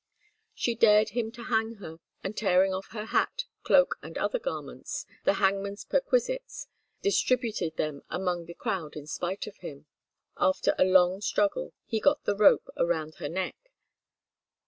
She 0.55 0.73
dared 0.73 1.09
him 1.09 1.31
to 1.33 1.43
hang 1.43 1.75
her, 1.75 1.97
and 2.23 2.35
tearing 2.35 2.73
off 2.73 2.87
her 2.89 3.05
hat, 3.05 3.43
cloak, 3.61 3.97
and 4.01 4.17
other 4.17 4.39
garments, 4.39 5.05
the 5.25 5.33
hangman's 5.33 5.85
perquisites, 5.85 6.65
distributed 7.03 7.77
them 7.77 8.01
among 8.09 8.45
the 8.47 8.55
crowd 8.55 8.95
in 8.95 9.05
spite 9.05 9.45
of 9.45 9.57
him. 9.57 9.85
After 10.37 10.73
a 10.79 10.85
long 10.85 11.21
struggle 11.21 11.73
he 11.85 11.99
got 11.99 12.23
the 12.23 12.35
rope 12.35 12.67
around 12.75 13.17
her 13.19 13.29
neck. 13.29 13.55